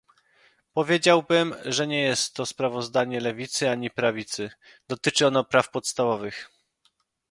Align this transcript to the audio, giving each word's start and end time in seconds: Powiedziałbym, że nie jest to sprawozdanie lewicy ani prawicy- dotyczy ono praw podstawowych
Powiedziałbym, 0.73 1.55
że 1.65 1.87
nie 1.87 2.01
jest 2.01 2.33
to 2.33 2.45
sprawozdanie 2.45 3.19
lewicy 3.19 3.69
ani 3.69 3.91
prawicy- 3.91 4.49
dotyczy 4.89 5.27
ono 5.27 5.43
praw 5.43 5.69
podstawowych 5.71 6.49